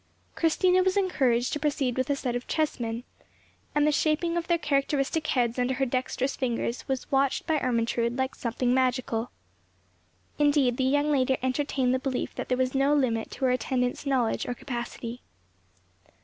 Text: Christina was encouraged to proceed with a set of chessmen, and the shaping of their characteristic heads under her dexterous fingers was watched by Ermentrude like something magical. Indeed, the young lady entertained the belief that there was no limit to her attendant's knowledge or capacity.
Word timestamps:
Christina 0.33 0.81
was 0.81 0.97
encouraged 0.97 1.53
to 1.53 1.59
proceed 1.59 1.95
with 1.95 2.09
a 2.09 2.15
set 2.15 2.35
of 2.35 2.47
chessmen, 2.47 3.03
and 3.75 3.85
the 3.85 3.91
shaping 3.91 4.35
of 4.35 4.47
their 4.47 4.57
characteristic 4.57 5.27
heads 5.27 5.59
under 5.59 5.75
her 5.75 5.85
dexterous 5.85 6.35
fingers 6.35 6.87
was 6.87 7.11
watched 7.11 7.45
by 7.45 7.59
Ermentrude 7.59 8.17
like 8.17 8.33
something 8.33 8.73
magical. 8.73 9.29
Indeed, 10.39 10.77
the 10.77 10.85
young 10.85 11.11
lady 11.11 11.37
entertained 11.43 11.93
the 11.93 11.99
belief 11.99 12.33
that 12.33 12.49
there 12.49 12.57
was 12.57 12.73
no 12.73 12.95
limit 12.95 13.29
to 13.29 13.45
her 13.45 13.51
attendant's 13.51 14.07
knowledge 14.07 14.47
or 14.47 14.55
capacity. 14.55 15.21